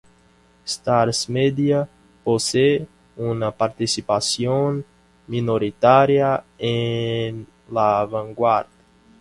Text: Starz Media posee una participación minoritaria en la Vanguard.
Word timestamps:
Starz 0.67 1.27
Media 1.29 1.87
posee 2.23 2.87
una 3.17 3.51
participación 3.51 4.83
minoritaria 5.27 6.43
en 6.57 7.45
la 7.69 8.03
Vanguard. 8.07 8.65